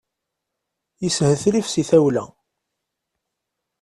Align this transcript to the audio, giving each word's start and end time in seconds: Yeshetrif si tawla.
Yeshetrif 1.03 1.67
si 1.69 1.83
tawla. 1.89 2.25